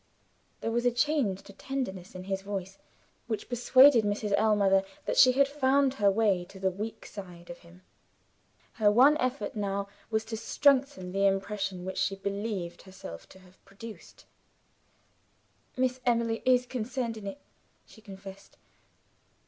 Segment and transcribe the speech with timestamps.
[0.61, 2.79] There was a change to tenderness in his voice,
[3.27, 4.33] which persuaded Mrs.
[4.35, 7.83] Ellmother that she had found her way to the weak side of him.
[8.73, 13.63] Her one effort now was to strengthen the impression which she believed herself to have
[13.63, 14.25] produced.
[15.77, 17.39] "Miss Emily is concerned in it,"
[17.85, 18.57] she confessed.